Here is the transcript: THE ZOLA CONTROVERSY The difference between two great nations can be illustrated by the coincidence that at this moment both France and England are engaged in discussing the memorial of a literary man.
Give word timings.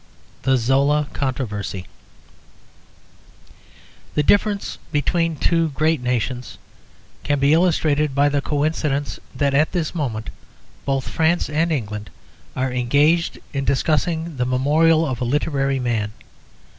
THE 0.41 0.57
ZOLA 0.57 1.09
CONTROVERSY 1.13 1.85
The 4.15 4.23
difference 4.23 4.79
between 4.91 5.35
two 5.35 5.69
great 5.75 6.01
nations 6.01 6.57
can 7.21 7.37
be 7.37 7.53
illustrated 7.53 8.15
by 8.15 8.27
the 8.27 8.41
coincidence 8.41 9.19
that 9.35 9.53
at 9.53 9.73
this 9.73 9.93
moment 9.93 10.31
both 10.85 11.07
France 11.07 11.51
and 11.51 11.71
England 11.71 12.09
are 12.55 12.71
engaged 12.73 13.37
in 13.53 13.63
discussing 13.63 14.37
the 14.37 14.45
memorial 14.47 15.05
of 15.05 15.21
a 15.21 15.23
literary 15.23 15.79
man. 15.79 16.11